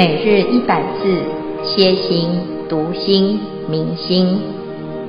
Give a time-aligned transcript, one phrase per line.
[0.00, 1.04] 每日一百字，
[1.62, 2.30] 歇心、
[2.70, 4.40] 读心、明心，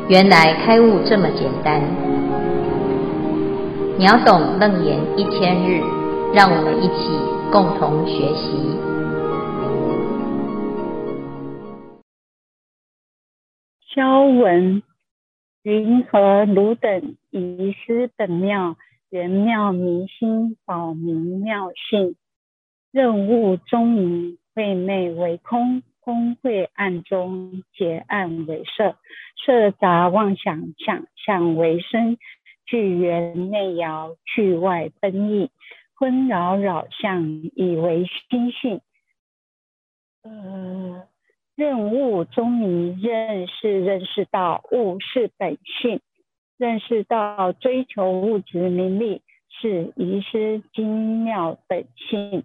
[0.10, 1.80] 原来开悟这么简单。
[3.98, 5.80] 秒懂楞严一千日，
[6.34, 7.08] 让我们一起
[7.54, 8.52] 共同学习。
[13.96, 14.84] 消文，
[15.64, 18.76] 云何汝等遗失本妙，
[19.10, 22.18] 圆妙明心，保明妙性，
[22.92, 24.41] 认物中迷。
[24.54, 28.98] 晦昧为空，空晦暗中，结暗为色，
[29.46, 32.18] 色杂妄想，想象为身，
[32.66, 35.50] 聚缘内摇，去外奔逸，
[35.98, 38.82] 纷扰扰相，以为心性。
[40.24, 41.08] 呃，
[41.56, 46.02] 认物中迷，认识认识到物是本性，
[46.58, 52.44] 认识到追求物质名利是遗失精妙本性。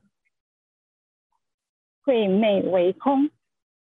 [2.06, 3.30] 会昧为空，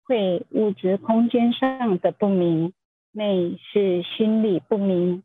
[0.04, 2.74] 会物质空间上的不明，
[3.12, 5.22] 昧是心理不明，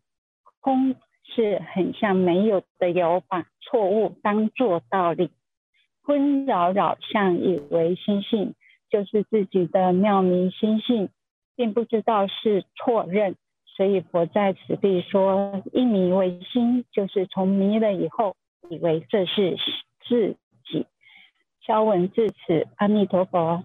[0.60, 5.30] 空是很像没有的有，把错误当作道理，
[6.02, 8.54] 昏扰扰相以为心性，
[8.90, 11.08] 就是自己的妙明心性，
[11.56, 18.36] 并不知道是错认，所以佛在此地说一迷为心，就是从迷了以后，
[18.68, 19.56] 以为这是
[20.06, 20.36] 自。
[21.64, 23.64] 消文至此，阿弥陀佛。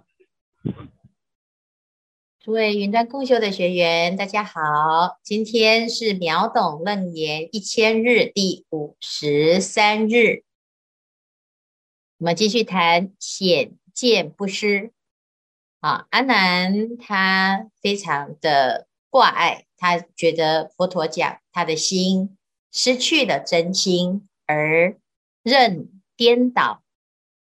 [2.39, 10.43] 诸位云端共修的学员，大家好，今天是秒懂楞严一千日第五十三日，
[12.19, 14.91] 我们继续谈显见不失。
[15.79, 22.37] 啊，阿难他非常的挂碍，他觉得佛陀讲他的心
[22.71, 24.95] 失去了真心，而
[25.41, 26.83] 认颠倒。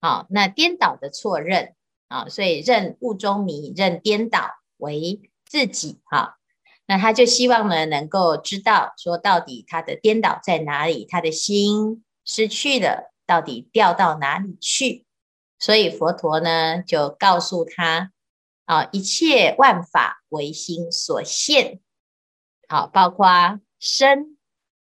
[0.01, 1.75] 好，那颠倒的错认
[2.07, 6.01] 啊，所以认物中迷，认颠倒为自己。
[6.05, 6.39] 哈，
[6.87, 15.05] 那他就希望呢，能够知道说到底他的颠倒在哪里，他的心失去了，到底掉到哪里去？
[15.59, 18.11] 所以佛陀呢，就告诉他
[18.65, 21.79] 啊，一切万法唯心所现。
[22.67, 24.39] 好，包括身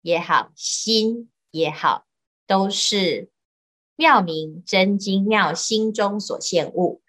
[0.03, 2.07] 也好，心也好，
[2.47, 3.29] 都是。
[4.01, 7.03] 妙明真精妙心中所现物，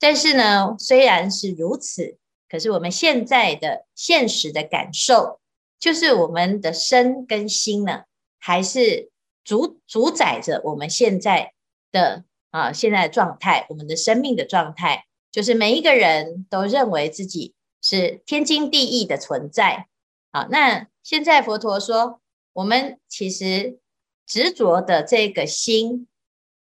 [0.00, 5.38] 但是呢，虽然是如此，可是我们现在的现实的感受，
[5.78, 8.02] 就是我们的身跟心呢，
[8.40, 9.12] 还是
[9.44, 11.52] 主主宰着我们现在
[11.92, 19.86] 的啊现在的状态，我们的生命的状态，就是每一个人都认为自己是天经地义的存在。
[20.32, 22.20] 好，那现在佛陀说，
[22.52, 23.78] 我们其实
[24.26, 26.08] 执着的这个心。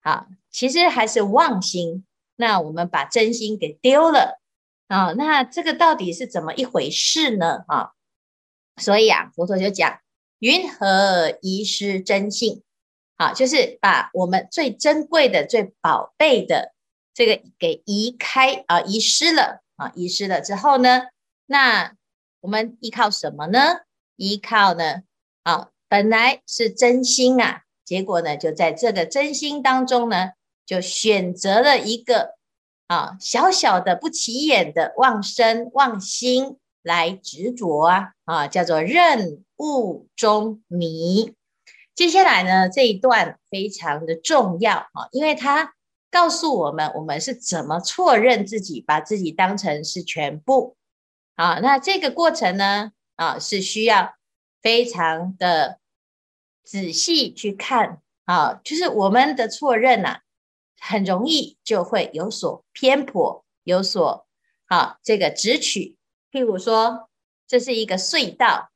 [0.01, 2.05] 好，其实还是妄心。
[2.35, 4.39] 那我们把真心给丢了
[4.87, 5.11] 啊？
[5.17, 7.65] 那这个到底是怎么一回事呢？
[7.67, 7.91] 啊，
[8.77, 9.99] 所以啊，佛陀就讲：
[10.39, 12.63] 云何遗失真性？
[13.17, 16.73] 啊，就是把我们最珍贵的、最宝贝的
[17.13, 21.07] 这个给移开啊，遗失了啊，遗失了之后呢，
[21.45, 21.93] 那
[22.39, 23.81] 我们依靠什么呢？
[24.15, 25.03] 依靠呢？
[25.43, 27.63] 啊，本来是真心啊。
[27.89, 30.33] 结果呢，就在这个真心当中呢，
[30.63, 32.35] 就选择了一个
[32.85, 41.33] 啊小小的不起眼的妄身妄心来执着啊啊，叫做认物中迷。
[41.95, 45.73] 接下来呢，这一段非常的重要啊，因为它
[46.11, 50.75] 告诉我们我们是怎么错认自己，把自己当成是全部
[51.33, 51.57] 啊。
[51.59, 54.13] 那这个过程呢啊，是需要
[54.61, 55.78] 非常的。
[56.69, 60.21] 仔细去看啊，就是我们的错认呐、啊，
[60.79, 64.27] 很容易就会有所偏颇，有所
[64.67, 65.97] 啊这个直取。
[66.31, 67.09] 譬如说，
[67.47, 68.69] 这是一个隧道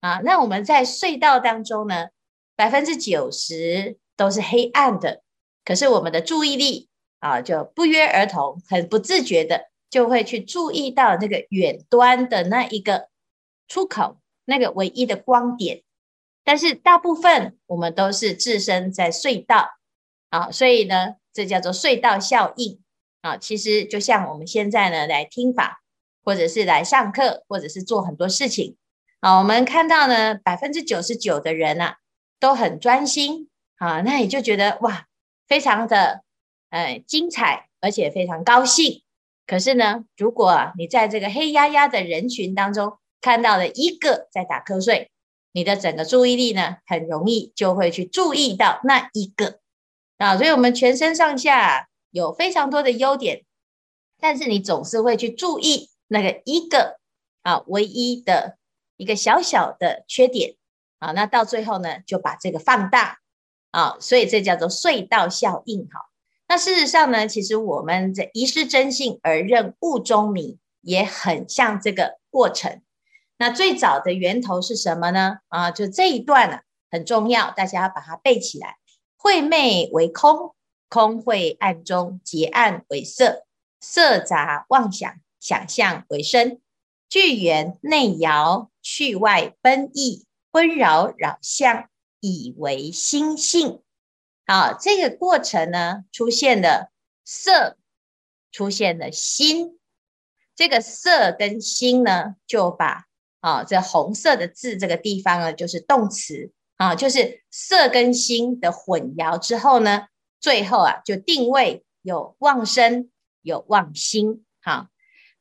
[0.00, 2.08] 啊，那我们在隧道当中呢，
[2.56, 5.22] 百分之九十都是黑暗的，
[5.66, 6.88] 可是我们的注意力
[7.18, 13.10] 啊，就不约而同，很不自觉的就会去注意到那个远端的那一个
[13.68, 14.16] 出口，
[14.46, 15.82] 那个唯一的光点。
[16.44, 19.70] 但是大部分我们都是置身在隧道
[20.28, 22.82] 啊，所以呢，这叫做隧道效应
[23.22, 23.38] 啊。
[23.38, 25.80] 其实就像我们现在呢来听法，
[26.22, 28.76] 或者是来上课，或者是做很多事情
[29.20, 31.94] 啊，我们看到呢百分之九十九的人呐
[32.38, 33.48] 都很专心
[33.78, 35.06] 啊，那你就觉得哇，
[35.48, 36.24] 非常的
[36.68, 39.02] 呃精彩，而且非常高兴。
[39.46, 45.10] 可是呢，如果你在这个黑压压的人群当中看到了一个在打瞌睡。
[45.54, 49.60] 你的整个注意力呢，很容易就会去注意到那一个
[50.18, 53.44] 啊，所以我们全身上下有非常多的优点，
[54.20, 56.98] 但是你总是会去注意那个一个
[57.42, 58.58] 啊唯一的
[58.96, 60.56] 一个小小的缺点
[60.98, 63.20] 啊，那到最后呢就把这个放大
[63.70, 66.10] 啊，所以这叫做隧道效应哈。
[66.48, 72.82] 那事实上呢，其实我们这遗失真性而认物中迷，也很像这个过程。
[73.36, 75.38] 那最早的源头是什么呢？
[75.48, 78.78] 啊，就这一段呢、啊、很重要，大家要把它背起来。
[79.16, 80.54] 晦昧为空，
[80.88, 83.44] 空晦暗中结暗为色，
[83.80, 86.60] 色杂妄想，想象为身。
[87.08, 91.88] 聚缘内摇，去外奔逸，纷扰扰相，
[92.20, 93.82] 以为心性。
[94.46, 96.90] 好，这个过程呢，出现了
[97.24, 97.76] 色，
[98.52, 99.78] 出现了心。
[100.54, 103.06] 这个色跟心呢，就把
[103.44, 110.06] 啊这红色的字这个地方呢，就是动词啊，就是色跟心的混淆之后呢，
[110.40, 113.10] 最后啊就定位有妄生，
[113.42, 114.46] 有妄心。
[114.62, 114.86] 好，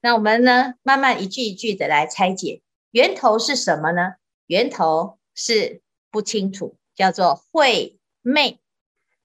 [0.01, 2.61] 那我们呢，慢慢一句一句的来拆解，
[2.91, 4.15] 源头是什么呢？
[4.47, 8.59] 源头是不清楚，叫做晦昧。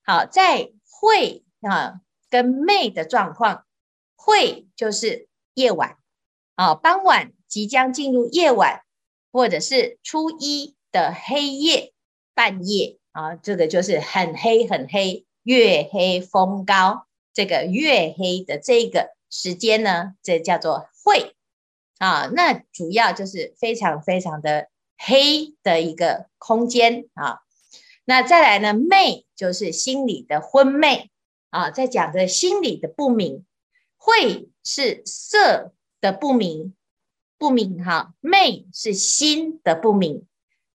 [0.04, 2.00] 好，在晦啊
[2.30, 3.64] 跟昧的状况，
[4.14, 5.96] 晦就是夜晚
[6.54, 8.82] 啊，傍晚即将进入夜晚，
[9.32, 11.92] 或者是初一的黑夜，
[12.34, 21.34] 半夜啊，这个就是很黑很黑，月黑风高，这个月黑的这个时间呢，这叫做晦
[21.98, 22.30] 啊。
[22.32, 27.40] 那主要就是非常非常的黑的一个空间啊。
[28.04, 28.72] 那再来呢？
[28.72, 31.10] 昧就是心里的昏昧
[31.50, 33.44] 啊，在讲的心理的不明，
[33.98, 36.74] 晦是色的不明，
[37.38, 40.26] 不明哈，昧是心的不明。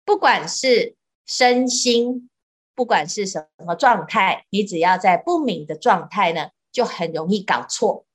[0.05, 0.97] 不管是
[1.27, 2.29] 身心，
[2.75, 8.07] 不管是什么状态，你只要在不明的状态呢，就很容易搞错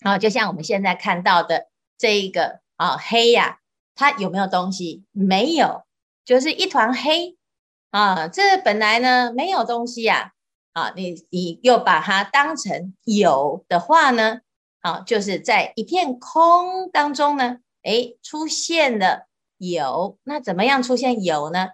[0.00, 0.18] 啊。
[0.18, 3.58] 就像我们现在看到的这一个啊，黑呀、
[3.94, 5.04] 它有没有东西？
[5.12, 5.84] 没有，
[6.24, 7.36] 就是一团黑。
[7.90, 10.32] 啊，这本来呢没有东西呀，
[10.74, 14.42] 啊，你你又把它当成有的话呢，
[14.80, 19.26] 啊，就是在一片空当中呢，诶，出现了
[19.58, 21.68] 有，那怎么样出现有呢？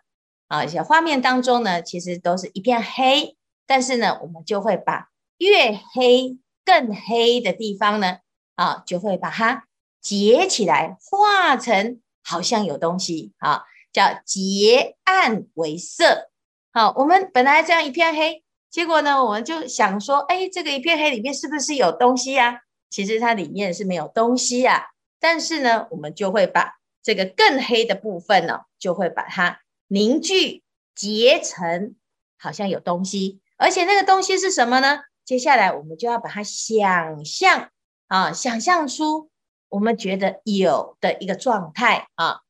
[0.49, 3.37] 啊，一些画面当中呢，其实都是一片黑，
[3.67, 5.09] 但是呢，我们就会把
[5.39, 8.19] 越黑更黑的地方呢，
[8.55, 9.67] 啊，就会把它
[10.01, 13.65] 结起来，画成好像有东西啊。
[13.93, 16.29] 叫结暗为色，
[16.71, 22.61] 好，我们本来这样一片黑，结果呢，我们就想说，哎，这个一片黑里面是不是有东西呀？
[22.91, 24.89] 其实它里面是没有东西呀，
[25.19, 30.63] 但是呢，我们就会把这个更黑的部分呢，就会把它凝聚
[30.95, 31.95] 结成
[32.39, 35.01] 好像有东西，而且那个东西是什么呢？
[35.25, 37.71] 接下来我们就要把它想象
[38.09, 39.31] 啊，想象出
[39.69, 42.41] 我们觉得有的一个状态啊。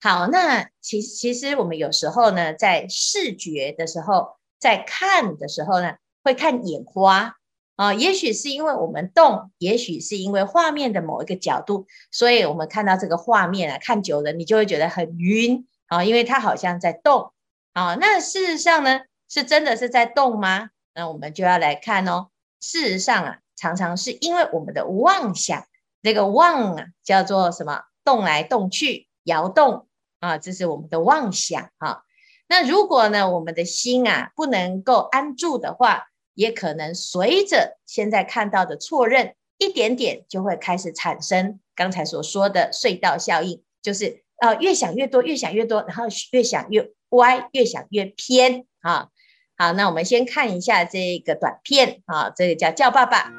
[0.00, 7.36] 好，那其其实我们有时候呢，在视觉的时候，在看的时候呢，会看眼花
[7.82, 7.94] 啊。
[7.94, 17.32] 也许是因为我们动，也许是因为画面的某一个角度，所以我们看到这个画面啊，看久了你就会觉得很晕啊，因为它好像在动
[17.72, 17.96] 啊。
[18.00, 20.70] 那事实上呢，是真的是在动吗？
[20.94, 22.28] 那我们就要来看哦。
[22.60, 25.64] 事实上啊，常常是因为我们的妄想，
[26.02, 27.82] 这个妄啊叫做什么？
[28.04, 29.88] 动来动去，摇动。
[30.20, 32.02] 啊，这是我们的妄想啊。
[32.46, 49.08] 那如果呢，我们的心啊不能够安住的话，也可能随着现在看到的错认，一点点就会开始产生刚才所说的隧道效应，就是呃越想越多，越想越多，然后越想越歪，越想越偏啊。
[49.56, 53.18] 好，那我们先看一下这个短片啊，这个叫叫爸爸。
[53.18, 53.32] 啦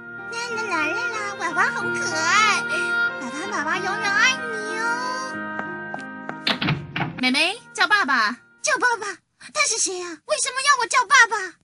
[0.56, 2.62] 啦啦啦啦，娃娃好可爱，
[3.20, 4.84] 爸爸爸爸永远爱你哦。
[7.22, 8.32] 妹妹叫爸爸，
[8.62, 9.18] 叫爸爸，
[9.54, 10.22] 他是谁啊？
[10.26, 11.63] 为什么要我叫爸爸？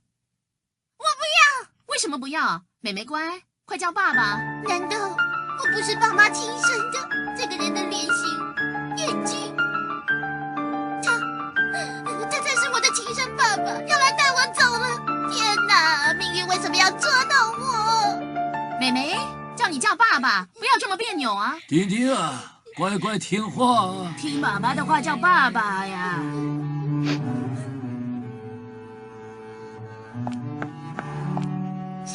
[1.00, 2.62] 我不要，为什么不要？
[2.82, 4.38] 妹妹乖，快叫爸爸。
[4.68, 7.00] 难道我不是爸妈亲生的？
[7.38, 8.14] 这个人的脸型、
[8.98, 9.56] 眼睛，
[11.02, 11.18] 他，
[12.30, 15.00] 他才是我的亲生爸爸，要来带我走了。
[15.32, 18.78] 天哪，命运为什么要捉弄我？
[18.78, 19.18] 妹妹
[19.56, 21.58] 叫你叫爸爸，不要这么别扭啊！
[21.68, 22.56] 丁丁啊。
[22.76, 26.20] 乖乖听话，听妈妈的话叫爸爸呀。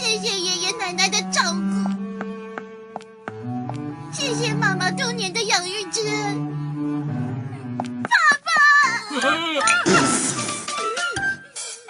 [0.05, 1.59] 谢谢爷爷奶奶的照顾，
[4.13, 7.33] 谢谢妈妈多年的养育之恩。
[8.03, 8.11] 爸
[8.45, 8.53] 爸，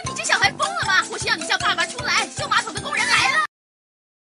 [0.04, 1.04] 你这小孩疯了吗？
[1.11, 3.47] 我是要你叫爸爸出来，修马桶的工人来了。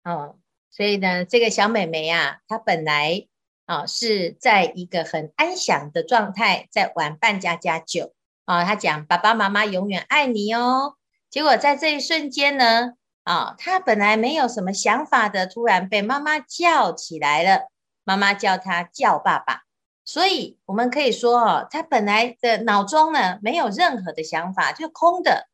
[0.03, 0.35] 哦。
[0.71, 3.27] 所以呢，这个小美眉啊，她本来
[3.67, 8.15] 啊是在一个很安详的状态，在玩扮家家酒
[8.45, 8.65] 啊。
[8.65, 10.95] 她讲爸爸妈妈永远爱你哦。
[11.29, 12.93] 结果在这一瞬间呢，
[13.25, 17.67] 啊，他本来没有什么想法的，突然被妈妈叫起来了。
[18.07, 19.63] 妈妈叫他叫爸爸，
[20.03, 25.47] 所以我们可以说哦，他本来的脑中呢没有任何的想法，就空的。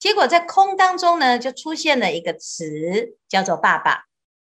[0.00, 4.06] 结果在空当中呢，就出现了一个词，叫做爸爸。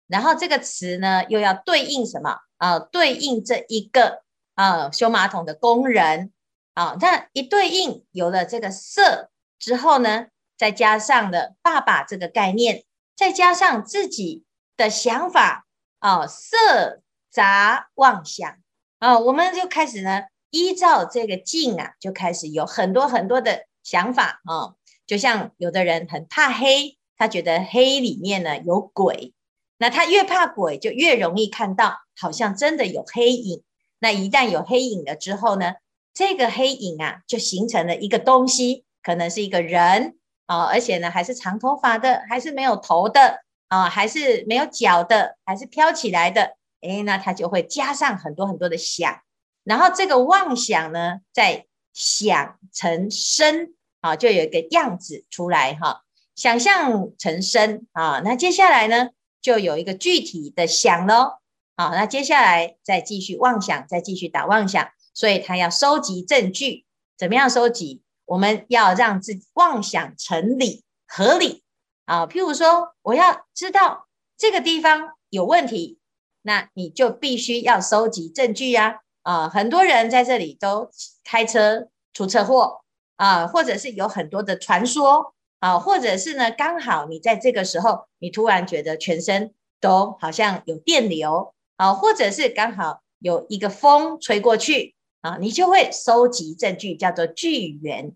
[0.09, 4.23] 然后这个词呢，又要对应什么啊、对应这一个
[4.57, 6.33] 啊、修马桶的工人
[6.75, 6.97] 啊。
[7.00, 12.84] 那一对应有了这个色之后呢，再加上了爸爸这个概念，
[13.16, 14.44] 再加上自己
[14.76, 15.66] 的想法
[15.99, 18.58] 啊、色杂妄想
[18.99, 24.75] 啊、我们就开始呢，依照这个镜啊，就开始有很多很多的想法啊、
[25.06, 29.34] 就像有的人很怕黑，他觉得黑里面呢有鬼。
[29.76, 33.62] 那他越怕鬼，就越容易看到，好像真的有黑影。
[33.99, 35.75] 那一旦有黑影了之后呢，
[36.14, 46.56] 这个黑影啊，就形成了一个东西，可能是一个人啊、而且呢，还是长头发的，还是没有头的啊、还是没有脚的，还是飘起来的。
[46.80, 49.20] 诶，那他就会加上很多很多的想，
[49.64, 56.02] 然后这个妄想呢，再想成身啊，就有一个样子出来哈、
[56.34, 58.20] 想象成身啊。
[58.24, 59.08] 那接下来呢？
[59.40, 61.34] 就有一个具体的想喽，
[61.76, 66.86] 好，那接下来再继续妄想，再继续打妄想，所以他要收集证据，
[67.18, 68.03] 怎么样收集？
[68.26, 71.62] 我们要让自己妄想成理合理
[72.04, 72.26] 啊。
[72.26, 75.99] 譬如说，我要知道这个地方有问题，
[76.43, 79.00] 那你就必须要收集证据呀。
[79.23, 80.90] 啊，很多人在这里都
[81.25, 82.81] 开车出车祸
[83.16, 85.35] 啊，或者是有很多的传说。
[85.61, 98.12] 啊，或者是呢，刚好你在这个时候，你突然觉得全身都好像有电流啊，或者是刚好有一个风吹过去啊，你就会收集证据，叫做据缘。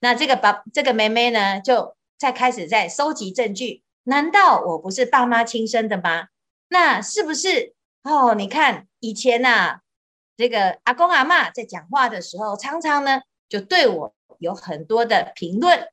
[0.00, 3.82] 那这个爸，这个妹妹呢，就在开始在收集证据。
[4.04, 6.28] 难道我不是爸妈亲生的吗？
[6.68, 7.74] 那是不是？
[8.04, 9.80] 哦，你看以前呐、啊，
[10.38, 13.20] 这个阿公阿嬷在讲话的时候，常常呢
[13.50, 15.88] 就对我有很多的评论。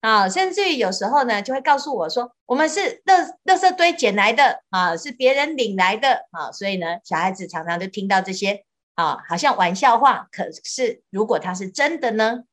[0.00, 10.28] 啊，甚至于有时候呢，就会告诉我说，我们是垃垃圾堆捡来的啊，是别人领来的啊，所以呢，小孩子常常就听到这些啊，好像玩笑话。
[10.30, 12.44] 可是如果他是真的呢？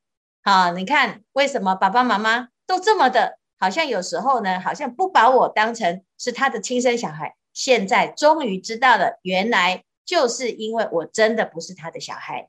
[0.42, 7.36] 啊，你看为什么爸爸妈妈都这么的，好像有时候呢，好像不把我当成是他的亲生小孩。
[7.52, 12.48] 现在终于知道了，原来就是因为我真的不是他的小孩。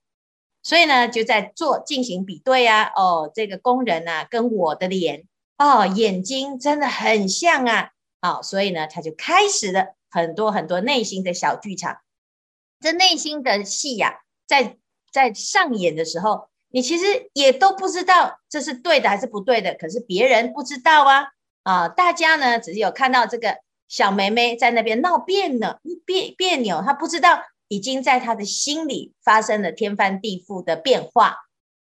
[0.62, 5.24] 所以呢，就在做进行比对啊，哦，这个工人呐、啊，跟我的脸，
[5.58, 7.90] 哦，眼睛真的很像啊，
[8.22, 11.98] 哦，所以呢，他就开始了很多很多内心的小剧场。
[12.80, 14.78] 这内心的戏呀、在
[15.12, 21.28] 在上演的时候，你其实也都不知道这是对的还是不对的，可是别人不知道啊，
[21.64, 23.58] 啊、大家呢，只是有看到这个
[23.88, 27.42] 小妹妹在那边闹别扭，别别扭，她不知道。
[27.72, 31.36] 已经在她的心里发生了天翻地覆的变化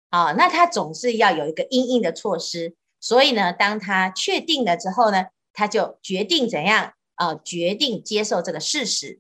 [0.10, 0.32] 啊！
[0.32, 7.36] 那他总是要有一个因应的措施，所以呢，当他确定了之后呢，他就决定怎样啊？
[7.36, 9.20] 决定接受这个事实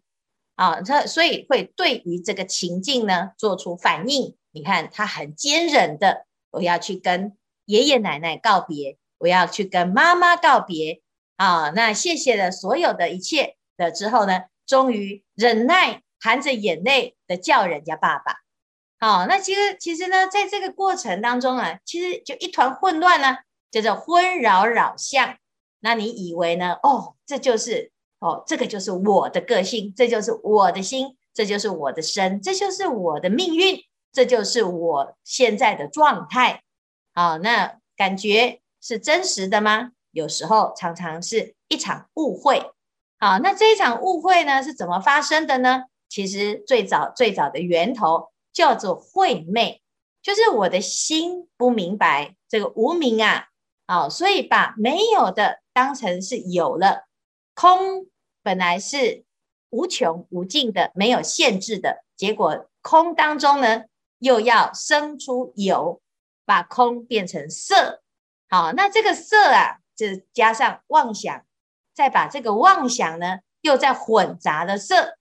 [0.56, 0.82] 啊！
[0.82, 4.36] 他所以会对于这个情境呢做出反应。
[4.52, 11.02] 你看，他很坚忍的，我要去跟爷爷奶奶告别，我要去跟妈妈告别
[11.38, 11.70] 啊！
[11.76, 16.02] 那谢谢了所有的一切的之后呢，终于忍耐。
[16.18, 18.38] 含着眼泪的叫人家爸爸，
[18.98, 23.38] 好，那其实其实呢，在这个过程当中啊，其实就一团混乱呢，
[23.70, 25.38] 叫做纷扰扰相。
[25.82, 26.80] 那你以为呢？
[26.82, 27.92] 哦，这就是
[28.25, 33.79] 哦，这个就是我的个性，这就是我的心，这就是我的身，这就是我的命运，
[34.12, 36.63] 这就是我现在的状态。
[37.13, 39.91] 好，那感觉是真实的吗？
[40.10, 42.72] 有时候常常是一场误会。
[43.20, 45.84] 好，那这一场误会呢，是怎么发生的呢？
[46.10, 49.84] 其实最早最早的源头叫做会昧，
[50.24, 53.50] 就是我的心不明白这个无明啊，
[53.86, 57.05] 哦，所以把没有的当成是有了，
[57.53, 58.08] 空
[58.46, 59.24] 本来是
[59.72, 63.86] 无穷无尽的，没有限制的，结果空当中呢
[64.20, 66.00] 又要生出有，
[66.46, 68.04] 把空变成色，
[68.48, 71.44] 好，那这个色啊，就加上妄想，
[71.96, 75.18] 再把这个妄想呢又在混杂的色。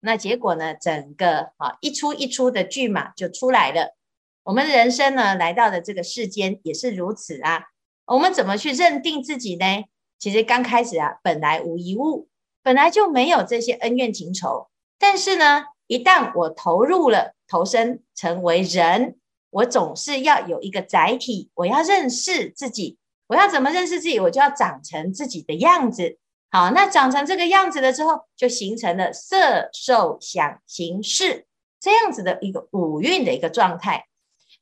[0.00, 0.74] 那结果呢？
[0.74, 3.94] 整个啊一出一出的剧码就出来了。
[4.42, 7.66] 我们人生呢来到了这个世间也是如此啊。
[8.06, 9.84] 我们怎么去认定自己呢？
[10.18, 12.28] 其实刚开始啊，本来无一物
[12.64, 14.66] 本来就没有这些恩怨情仇。
[14.98, 19.16] 但是呢，一旦我投入了投身成为人，
[19.50, 22.98] 我总是要有一个载体，我要认识自己。
[23.26, 24.18] 我要怎么认识自己？
[24.18, 26.18] 我就要长成自己的样子。
[26.50, 31.46] 好，那长成这个样子了之后，就形成了色、受、想、行、识
[31.80, 34.06] 这样子的一个五蕴的一个状态。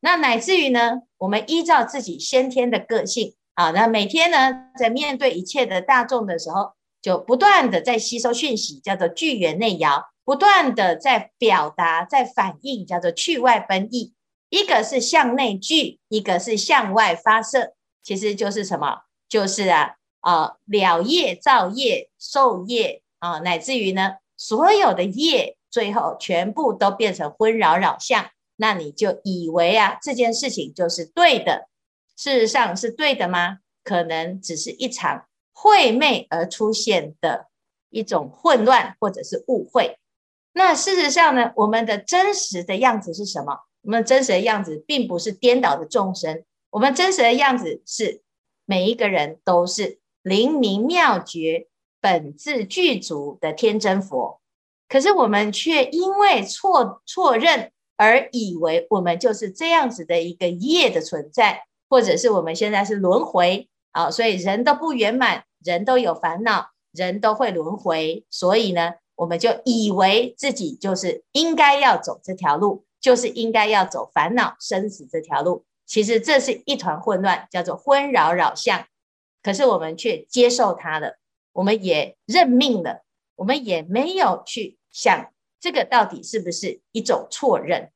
[0.01, 14.15] 那乃至于呢，我们依照自己先天的个性，啊，那每天呢，在面对一切的大众的时候，就不断的在吸收讯息，叫做聚源内摇；不断的在表达、在反应，叫做去外奔逸。
[14.49, 19.01] 一个是向内聚，一个是向外发射，其实就是什么？
[19.29, 28.31] 就是啊啊、呃、了业、造业、受业啊，乃至于呢，所有的业，最后全部都变成纷扰扰相。
[28.57, 31.69] 那你就以为啊，这件事情就是对的，
[32.17, 33.59] 事实上是对的吗？
[33.83, 37.49] 可能只是一场晦昧而出现的
[37.91, 39.99] 一种混乱或者是误会。
[40.53, 43.61] 那事实上呢，我们的真实的样子是什么？
[43.83, 48.23] 我们真实的样子并不是颠倒的众生，我们真实的样子是
[48.65, 51.69] 每一个人都是灵明妙觉、
[52.01, 54.41] 本自具足的天真佛。
[54.89, 57.71] 可是我们却因为错错认。
[57.99, 75.65] 而以为我们就是这样子的一个业的存在，或者是我们现在是轮回啊，所以人都不圆满，人都有烦恼，人都会轮回，所以呢，我们就以为自己就是应该要走这条路，就是应该要走烦恼生死这条路。
[75.87, 78.87] 其实这是一团混乱，叫做纷扰扰相。
[79.43, 81.19] 可是我们却接受它了，
[81.53, 83.03] 我们也认命了，
[83.37, 85.33] 我们也没有去想。
[85.61, 87.93] 这个到底是不是一种错认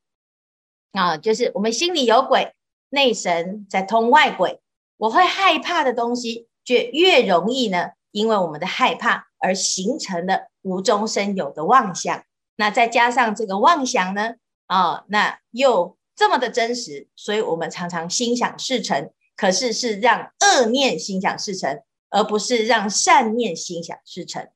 [0.93, 1.17] 啊？
[1.17, 2.53] 就是我们心里有鬼，
[2.91, 4.61] 内神在通外鬼。
[4.97, 12.25] 我会害怕的东西，就越容易呢，因为我们的害怕而形成了无中生有的妄想。
[12.57, 14.35] 那再加上这个妄想呢，
[14.67, 19.11] 啊，那又这么的真实，所以我们常常心想事成。
[19.37, 24.49] 可是是让恶念心想事成，而不是让善念心想事成。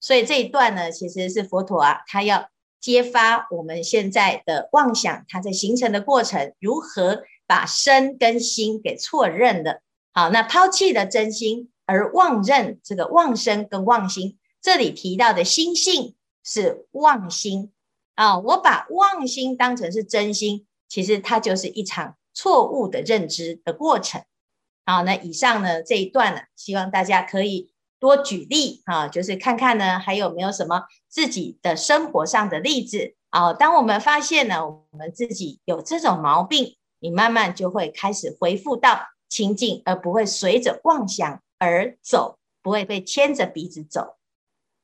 [0.00, 2.48] 所以这一段呢，其实是佛陀啊，他要
[2.80, 9.80] 揭发我们现在的妄想，它在形成的过程，如何把身跟心给错认了。
[10.12, 17.72] 好，那抛弃了真心而妄认这个妄身跟妄心，这里提到的心性是妄心
[18.14, 24.22] 啊，我把妄心当成是真心，其实它就是一场错误的认知的过程。
[24.84, 27.72] 好，那以上呢这一段呢，希望大家可以。
[28.02, 33.52] 多举例啊，就是看看呢，还有没有什么自己的生活上的例子啊？
[33.52, 44.16] 当我们发现呢，我们自己有这种毛病，你慢慢就会开始恢复到清净，而不会随着妄想而走，不会被牵着鼻子走。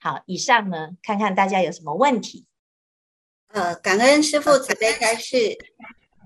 [0.00, 2.44] 好，以上呢，看看大家有什么问题。
[3.52, 5.56] 呃，感恩师父慈悲开示。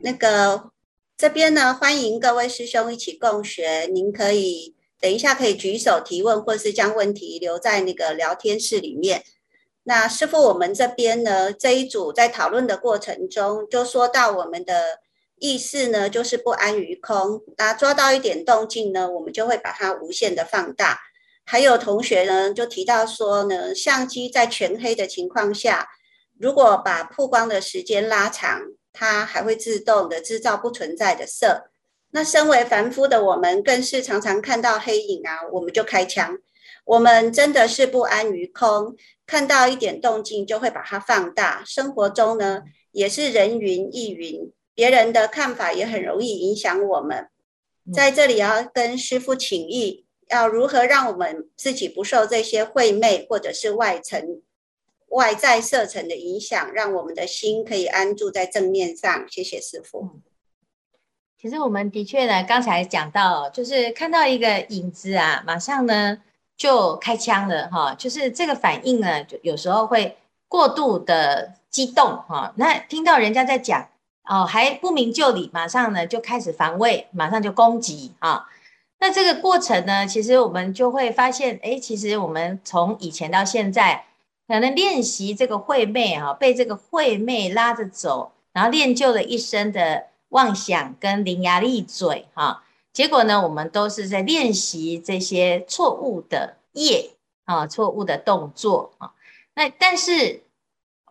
[0.00, 0.72] 那个
[1.16, 4.74] 这边呢，欢迎各位师兄一起共学，您可以。
[4.98, 9.24] 等一下，可以举手提问，或是将问题留在那个聊天室里面。
[9.82, 15.00] 那师父，我们这边呢，这一组在讨论的过程中，就说到我们的
[15.42, 17.42] 意识呢，就是不安于空。
[17.58, 21.00] 那抓到一点动静呢，我们就会把它无限的放大。
[21.44, 25.88] 还有同学呢，就提到说呢，相机在全黑的情况下，
[26.38, 28.60] 如果把曝光的时间拉长，
[28.92, 31.70] 它还会自动的制造不存在的色。
[32.12, 36.38] 那身为凡夫的我们，更是常常看到黑影啊，我们就开枪。
[36.84, 38.94] 我们真的是不安于空，
[39.26, 41.64] 看到一点动静就会把它放大。
[41.66, 47.28] 生活中呢，也是人云亦云，别人的看法也很容易影响我们。
[47.92, 54.40] 在这里要跟师父请益，要如何让我们自己不受这些晦昧或者是外层、
[55.08, 59.26] 外在色尘的影响，让我们的心可以安住在正面上。
[59.28, 60.08] 谢谢师父。
[61.40, 66.22] 其实我们的确呢，刚才讲到，就是看到一个影子啊，马上呢
[66.56, 72.54] 就开枪了哈，就是这个反应呢，就有时候会过度的激动哈。
[72.56, 73.88] 那听到人家在讲
[74.24, 78.48] 哦，还不明就里，马上呢就开始防卫，马上就攻击啊。
[78.98, 84.06] 那这个过程呢，其实我们就会发现，哎，其实我们从以前到现在，
[84.46, 90.06] 可能练习这个晦昧啊，被这个晦昧拉着走，然后练就了一身的。
[90.32, 97.10] 妄想跟伶牙俐嘴，哈，结果呢，我们都是在练习这些错误的业
[97.44, 99.12] 啊，错误的动作啊。
[99.52, 100.42] 那但是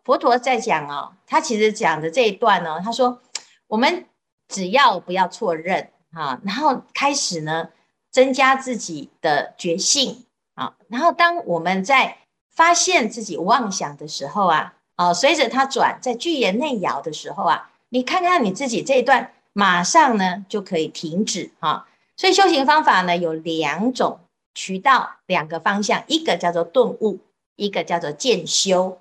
[0.04, 3.22] 佛陀在讲哦，他其实讲的这一段呢，他说
[3.68, 4.06] 我们
[4.48, 7.70] 只要不要错认啊，然后开始呢
[8.10, 12.18] 增加自己的觉性啊，然后当我们在
[12.50, 21.88] 发现自己妄想的时候啊，啊，随着它转在巨岩内爻的时候啊，你看看你自己这一段，马上呢就可以停止哈、
[22.18, 24.20] 所以修行方法呢有两种
[24.56, 27.20] 渠道，两个方向，一个叫做顿悟，
[27.56, 28.98] 一个叫做渐修。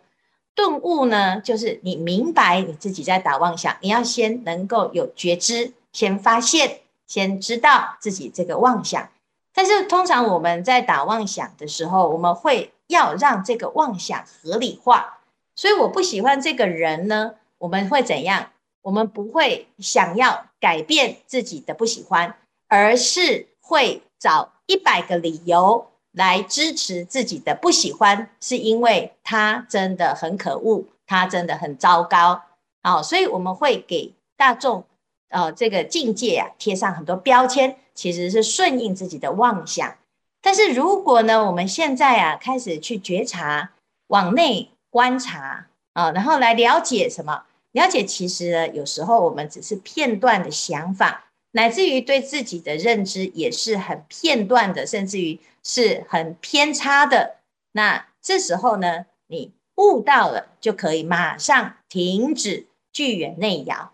[0.55, 9.09] 顿悟呢，就是你明白你自己在打妄想，你要先能够有觉知，先发现，先知道自己这个妄想。
[9.53, 15.19] 但是通常我们在打妄想的时候，我们会要让这个妄想合理化。
[15.57, 18.51] 所以我不喜欢这个人呢，我们会怎样？
[18.83, 22.35] 我们不会想要改变自己的不喜欢，
[22.67, 25.91] 而是会找一百个理由。
[26.13, 32.43] 来支持自己的不喜欢，是因为他真的很可恶，他真的很糟糕，
[32.83, 34.85] 好，所以我们会给大众，
[35.29, 39.97] 呃，这个境界啊贴上很多标签，其实是顺应自己的妄想。
[40.43, 43.71] 但是如果呢，我们现在啊开始去觉察，
[44.09, 47.45] 往内观察啊，然后来了解什么？
[47.73, 51.27] 了解其实呢，有时候我们只是片段的想法。
[51.53, 57.37] 乃至于对自己的认知也是很片段的，甚至于是很偏差的。
[57.73, 63.89] 那这时候呢，你悟到了，就可以马上停止巨源内爻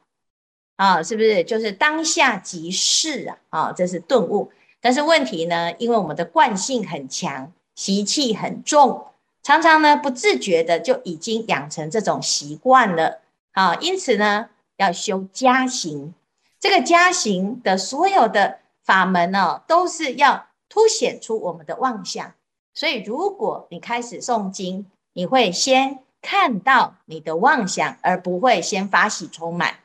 [0.76, 1.44] 啊，是不是？
[1.44, 4.50] 就是当下即是啊，啊，这是顿悟。
[4.80, 9.06] 但是问题呢，因为我们的惯性很强，习气很重，
[9.42, 13.20] 常常呢不自觉的就已经养成这种习惯了
[13.52, 13.74] 啊。
[13.76, 16.14] 因此呢，要修加行。
[16.58, 22.34] 这个加行的所有的法门呢、哦，都是要凸显出我们的妄想。
[22.74, 29.76] 所以，如果你开始诵经，你会先看到你的妄想，而不会先发喜充满。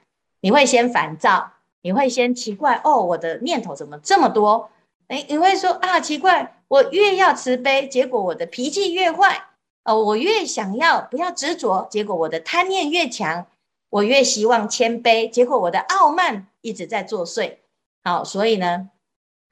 [0.42, 4.70] 你会先烦躁，你会先奇怪哦，我的念头怎么这么多？
[5.08, 9.44] 诶，你会说啊，奇怪，我越要慈悲，结果我的脾气越坏。
[9.84, 13.46] 哦，我越想要不要执着，结果我的贪念越强。
[13.92, 17.58] 我越希望谦卑，结果我的傲慢一直在作祟。
[18.04, 18.90] 好，所以呢，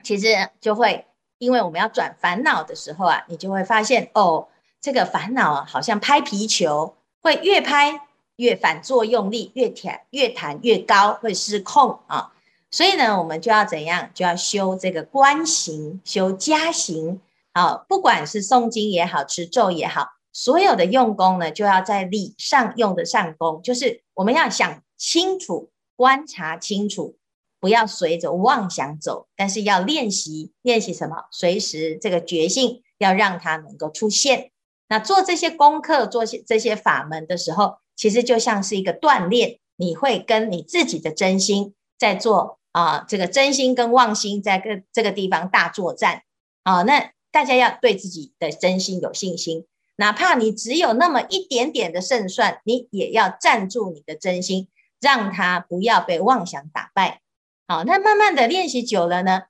[0.04, 1.06] 其实就会，
[1.38, 4.48] 因为我们要转烦恼的时候啊，你就会发现哦，
[4.80, 12.32] 这个烦恼啊，好像拍皮球，会越拍越反作用力，越弹越弹越高，会失控啊。
[12.72, 14.10] 所以呢，我们就要怎样？
[14.14, 17.20] 就要修这个观行，修加行。
[17.54, 20.08] 好，不管是诵经也好，持咒也好。
[20.32, 27.16] 所有的用功呢，就要在理上用得上功，就是我们要想清楚、观察清楚，
[27.58, 31.30] 不要随着妄想走，但是要练习练习什么？
[31.32, 34.52] 随时这个觉性要让它能够出现。
[34.90, 46.24] 那做这些功课、做些这些法门的时候，其实就像是一个锻炼，你会跟你自己的真心在做啊，这个真心跟妄心在个这个地方大作战
[46.64, 46.82] 啊。
[46.82, 49.66] 那大家要对自己的真心有信心。
[50.00, 54.70] 哪怕你只有那么一点点的胜算，你也要站住你的真心，
[55.02, 57.20] 让他不要被妄想打败。
[57.68, 59.42] 好，那慢慢的练习久了呢，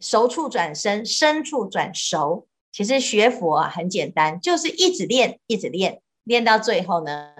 [0.00, 2.46] 熟处转生，生处转熟。
[2.70, 7.30] 其实学佛啊很简单，就是一直练，一直练，练到最后呢，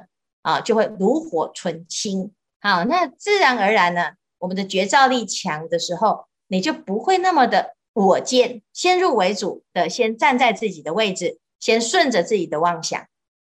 [0.41, 2.33] 啊就会炉火纯青。
[2.63, 11.41] 好，那自然而然呢，我们的觉照力强的时候，你就不会那么的我见，先入为主的，先站在自己的位置。
[11.65, 13.07] 先顺着自己的妄想，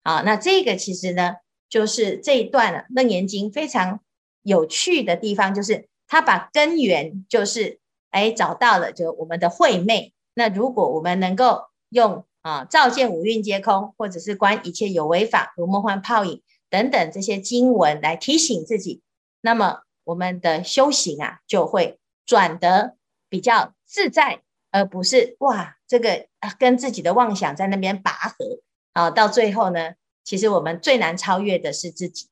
[0.05, 1.37] 好，那这个其实呢，
[1.71, 4.01] 就是这一段啊《楞严经》非常
[4.43, 10.13] 有趣的地方，就是他把根源就是哎找到了，就我们的慧昧。
[10.35, 19.01] 那如果我们能够用啊照见五蕴皆空，或者是观一切有为法如梦幻泡影等等这些经文来提醒自己，
[19.41, 22.99] 那么我们的修行啊就会转得
[23.31, 24.43] 比较自在。
[24.73, 26.27] 而不是哇，这个
[26.59, 28.61] 跟自己的妄想在那边拔河
[28.95, 29.93] 啊，到最后呢，
[30.25, 32.29] 其实我们最难超越的是自己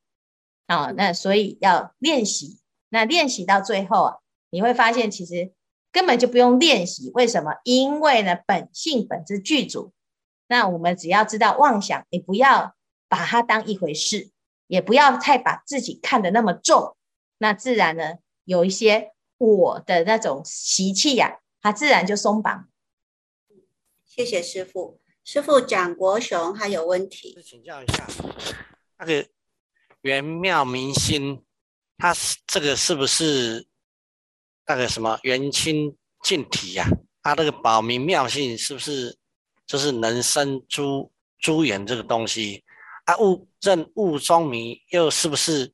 [0.66, 0.90] 啊。
[0.96, 4.16] 那所以要练习，那练习到最后啊，
[4.50, 5.53] 你会发现其实
[5.92, 7.11] 根本就不用练习。
[7.14, 7.57] 为什么？
[7.62, 9.92] 因为呢，本性本自具足。
[10.48, 12.74] 那我们只要知道妄想，你不要
[13.09, 14.31] 把它当一回事，
[14.66, 16.96] 也不要太把自己看得那么重，
[17.38, 21.38] 那自然呢，有一些我的那种习气呀。
[21.61, 22.68] 他自然就松绑。
[24.05, 25.01] 谢谢师傅。
[25.23, 28.07] 师傅蒋国雄还有问题，请教一下，
[28.99, 29.29] 那个
[30.01, 31.44] 元妙明心，
[31.99, 32.14] 他
[32.46, 33.66] 这个是不是
[34.66, 36.88] 那个什么元清净体呀？
[37.23, 39.16] 他那个保明妙性是不是
[39.66, 42.64] 就是能生诸诸缘这个东西？
[43.05, 45.73] 啊，悟任悟中迷又是不是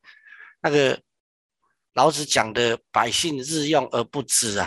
[0.60, 1.00] 那个
[1.94, 4.66] 老子讲的百姓日用而不知啊？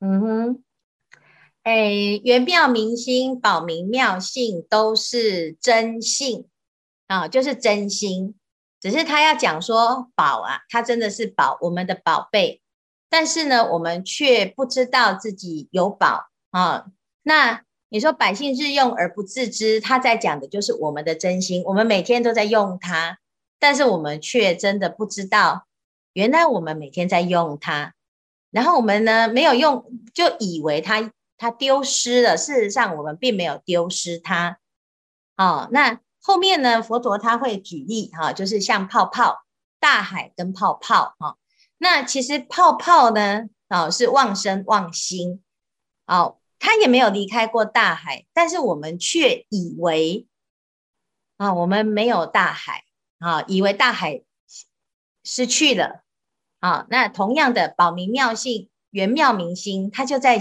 [0.00, 0.64] 嗯哼，
[1.64, 1.90] 哎，
[2.22, 6.46] 圆妙明心、宝明妙性都是真性
[7.08, 8.36] 啊，就是真心。
[8.80, 12.62] 只是他要讲说宝啊，他真的是宝，我们的宝贝。
[13.10, 16.86] 但是呢，我们却不知道自己有宝啊。
[17.22, 21.64] 那你说百姓日用而不自知，他在讲的就是我们的真心。
[21.64, 23.18] 我们每天都在用它，
[23.58, 25.66] 但是我们却真的不知道，
[26.12, 27.94] 原来我们每天在用它。
[28.50, 32.36] 然后我们呢，没有用，就以为它它丢失了。
[32.36, 34.58] 事实上，我们并没有丢失它。
[35.36, 36.00] 哦，那。
[36.20, 39.46] 后面呢，佛陀他会举例哈，就是像泡泡、
[39.80, 41.38] 大海跟泡泡哈。
[41.78, 45.42] 那其实泡泡呢，啊是妄生妄心，
[46.06, 50.26] 哦，他也没有离开过大海，但是我们却以为
[51.38, 52.84] 啊，我们没有大海
[53.20, 54.22] 啊，以为大海
[55.24, 56.02] 失去了
[56.60, 56.86] 啊。
[56.90, 60.40] 那同样的宝明妙性、圆妙明心，他就在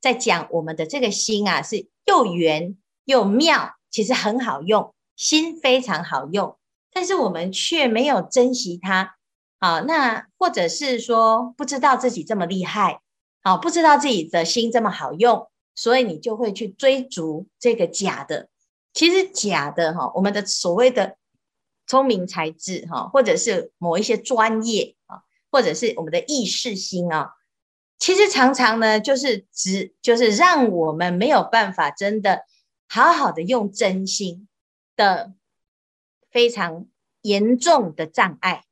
[0.00, 4.94] 在讲我们的这个心啊，是又圆又妙，其实很好用。
[5.16, 6.56] 心非常好用，
[6.94, 9.16] 但是我们却没有珍惜它。
[9.58, 13.02] 好，那或者是说不知道自己这么厉害，
[13.42, 18.48] 好，不知道自己的心这么好用，所以你就会去追逐这个假的。
[18.94, 21.16] 其实假的哈，我们的所谓的
[21.86, 24.96] 聪明才智哈，或者是某一些专业，
[25.50, 27.32] 或者是我们的意识心啊，
[27.98, 32.42] 其实常常呢，就是只就是让我们没有办法真的
[32.88, 34.46] 好好的用真心。
[34.96, 35.32] 的
[36.30, 36.86] 非常
[37.22, 38.64] 严重的障碍，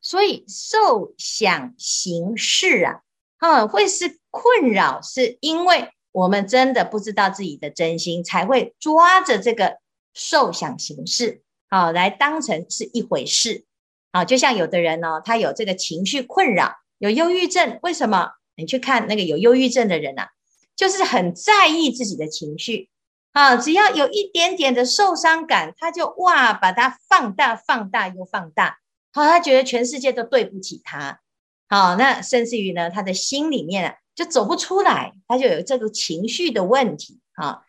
[0.00, 3.02] 所以受想行识啊，
[3.40, 9.76] 嗯，会是困扰，是因为我们真的不知道自己的真心，才会抓着这个
[10.14, 13.66] 受想行识，好来当成是一回事，
[14.10, 18.30] 啊，就像有的人呢，他有这个情绪困扰，有忧郁症，为什么？
[18.56, 20.30] 你去看那个有忧郁症的人啊，
[20.74, 22.90] 就是很在意自己的情绪。
[23.32, 28.78] 啊，只要有一点点的受伤感，他就哇，把它放大、放大又放大。
[29.12, 31.20] 好，他觉得全世界都对不起他。
[31.68, 37.20] 好，那甚至于呢，他的心里面啊，就走不出来，他就有这个情绪的问题。
[37.34, 37.60] 啊，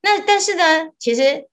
[0.00, 1.48] 那但是呢，其实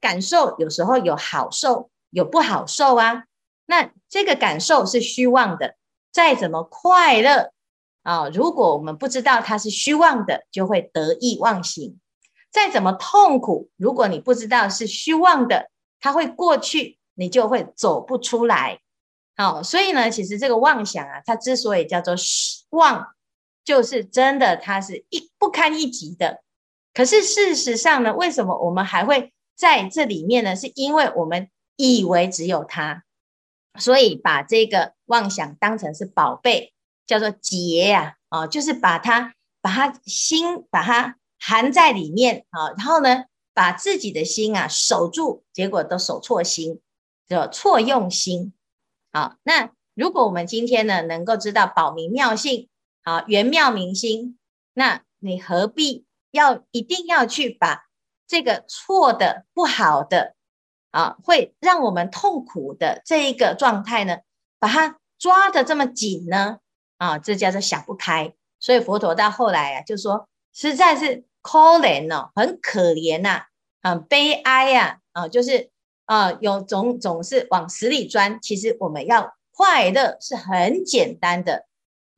[0.00, 3.24] 感受有时候有好受，有不好受啊。
[3.70, 5.76] 那这个感受是虚妄的，
[6.10, 7.52] 再怎么快乐
[8.02, 12.00] 啊，如果我们不知道它是虚妄的，就会得意忘形。
[12.50, 15.68] 再怎么痛苦，如果你不知道是虚妄的，
[16.00, 18.80] 它会过去，你就会走不出来。
[19.36, 22.14] 好，所以呢，其实这个妄想啊，它之所以叫做
[22.70, 23.08] 妄，
[23.64, 26.42] 就是真的，它是一不堪一击的。
[26.94, 30.56] 可是事实上呢，为什么我们还会在这里面呢？
[30.56, 33.04] 是因为我们以为只有它，
[33.78, 36.72] 所以把这个妄想当成是宝贝，
[37.06, 41.16] 叫做劫呀，啊，就是把它，把它心，把它。
[41.40, 46.80] 含在里面啊，然后呢，把自己的心啊守住，结果都守错心，
[47.28, 48.52] 叫错用心。
[49.12, 52.68] 好，那如果我们今天呢，能够知道宝明妙性，
[53.04, 54.36] 好，圆妙明心，
[54.74, 57.86] 那你何必要一定要去把
[58.26, 60.34] 这个错的、不好的
[60.98, 64.18] 啊，会让我们痛苦的这一个状态呢，
[64.58, 66.58] 把它抓得这么紧呢？
[66.96, 68.34] 啊，这叫做想不开。
[68.58, 71.24] 所以佛陀到后来啊，就说实在是。
[71.40, 73.46] 可怜哦，很可怜呐、
[73.80, 75.70] 啊，很悲哀呀，啊，啊，就是
[76.04, 78.38] 啊，有总总是往死里钻。
[78.42, 81.64] 其实我们要快乐是很简单的，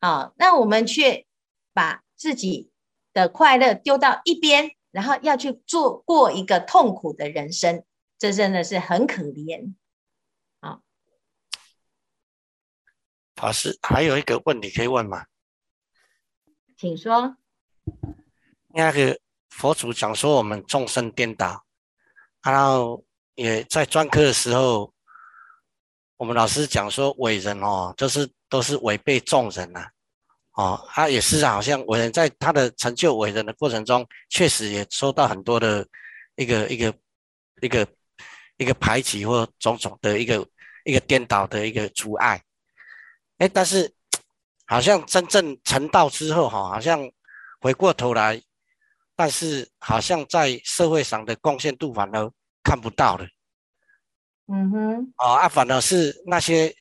[0.01, 1.27] 啊，那我们却
[1.73, 2.71] 把自己
[3.13, 7.85] 的快乐丢到一边，然后要去做过一个痛苦的人生，
[8.21, 9.73] 这真的是很可怜。
[10.61, 10.81] 啊，
[13.35, 15.25] 法师还有一个问题可以问吗？
[16.77, 17.39] 请说。
[18.69, 21.65] 那个佛祖讲说我们众生颠倒，
[22.43, 23.03] 然后
[23.37, 24.93] 也在专科的时候，
[26.19, 29.89] 我们老师讲说伟人哦，就是都是违背众人呐，
[30.53, 35.89] 哦，他也是好像伟人在他的成就伟人的过程中，确实也受到很多的
[36.37, 36.95] 一个一个
[37.63, 37.89] 一个
[38.61, 40.47] 一个排挤或种种的一个
[40.85, 42.41] 一个颠倒的一个阻碍，
[43.39, 43.91] 哎，但是
[44.67, 47.11] 好像真正成道之后哈，好像
[47.61, 48.41] 回过头来。
[49.17, 52.33] 但是好像在社会上的贡献度反而
[52.65, 53.27] 看不到了，
[54.47, 56.75] 嗯哼，哦啊，反而是那些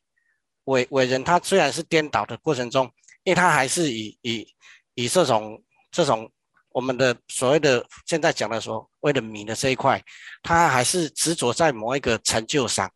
[0.63, 2.85] 伟伟人，他虽然是颠倒的过程中，
[3.23, 4.55] 因为他还是以以
[4.93, 5.61] 以这种
[5.91, 6.31] 这种
[6.69, 10.03] 我们的所谓的现在讲的说为了名的这一块，
[10.41, 12.89] 他还是执着在某一个成就上，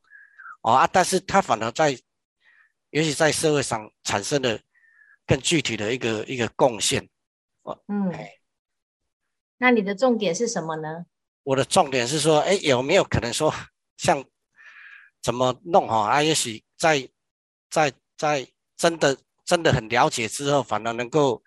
[0.61, 1.91] 哦啊，但是他反而在，
[2.91, 4.59] 尤其在社会上产生了
[5.25, 7.07] 更具体的一个一个贡献，
[7.63, 8.13] 哦，嗯。
[9.57, 11.05] 那你的重点是什么呢？
[11.43, 13.53] 我的重点是说，哎，有没有可能说，
[13.97, 14.23] 像
[15.21, 16.09] 怎么弄哈？
[16.09, 17.09] 啊，也许在
[17.69, 21.41] 在在真的真的很了解之后，反而能够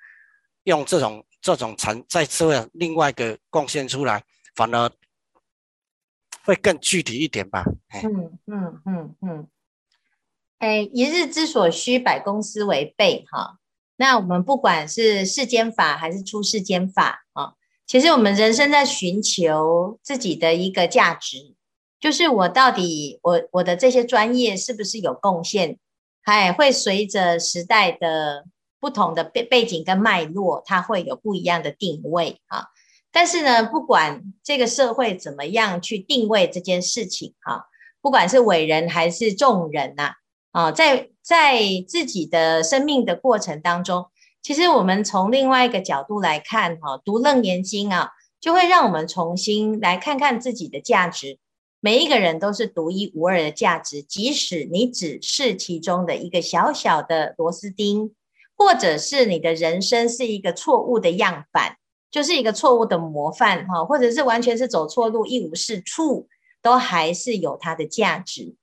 [0.65, 4.25] 用这种这种成在社会另外一个贡献出来，
[4.57, 4.91] 反而
[6.43, 7.65] 会更具体一点吧。
[8.03, 9.49] 嗯嗯嗯嗯。
[10.59, 13.59] 哎，一日之所需，百公司为备哈。
[13.95, 17.55] 那我们不管是世间法还是出世间法啊。
[17.87, 21.55] 其实我们人生在寻求自己的一个价值，
[22.01, 25.79] 就是我到底我我的这些专业是不是有贡献？
[26.23, 28.47] 还会随着时代的
[28.87, 32.66] 不同的背背景跟脉络，它会有不一样的定位啊。
[33.11, 37.66] 但是呢，不管这个社会怎么样去定位这件事情哈，
[38.01, 40.12] 不管是伟人还是众人呐
[40.53, 44.07] 啊，在在自己的生命的过程当中。
[44.40, 51.38] 其实我们从另外一个角度来看，哈，读《楞严经》啊，就会让我们重新来看看自己的价值。
[51.81, 58.14] 每一个人都是独一无二的价值，即使你只是其中的一个小小的螺丝钉，
[58.57, 61.77] 或者是你的人生是一个错误的样板，
[62.11, 66.29] 就是一个错误的模范，哈，或者是完全是走错路，一无是处，
[66.62, 68.55] 都还是有它的价值。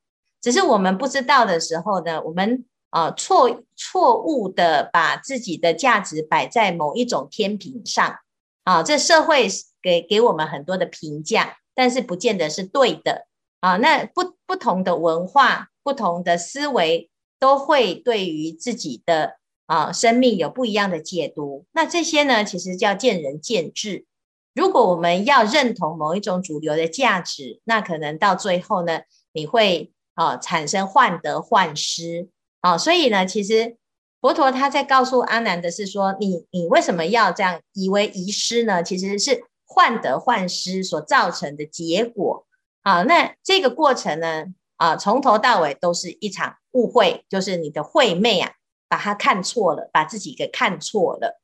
[0.41, 2.65] 只是我们不知道的时候呢，我们。
[2.93, 8.19] 啊，错错误的把自己的价值摆在某一种天平上，
[8.65, 9.47] 啊，这社会
[9.81, 13.25] 给给我们很多的评价，但是不见得是对的
[13.61, 13.77] 啊。
[13.77, 21.65] 那不不同的文化、不同的思维，都会对于自己的啊生命有不一样的解读。
[21.71, 24.05] 那这些呢，其实叫见仁见智。
[24.53, 32.29] 如果我们要认同某一种主流的价值，那可能到最后呢，你会啊产生患得患失。
[32.61, 33.75] 啊、所以呢，其实
[34.21, 38.81] 佛陀他在告诉阿难的是说，你你为什么要这样以为遗失呢？
[38.81, 42.47] 其实是患得患失所造成的结果。
[42.83, 44.45] 好，那这个过程呢，
[44.77, 48.53] 啊，从头到尾都是一场误会，就是你的慧昧啊，
[48.93, 51.41] 把它看错了，把自己给看错了。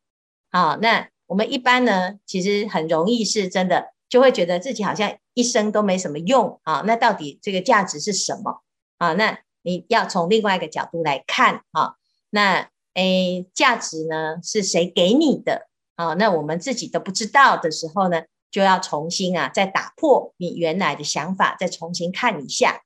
[0.52, 6.84] 好，那我们一般呢，其实很容易是真的，就会觉得自己好像一生都没什么用啊。
[6.86, 8.62] 那到底这个价值是什么？
[8.98, 9.40] 啊，那。
[9.62, 11.96] 你要从另外一个角度来看啊，
[12.30, 16.14] 那诶，价值呢是谁给你的啊？
[16.14, 22.82] 那我们自己都不知道的时候呢，就要重新啊，再打破你原来的想法，再重新看一下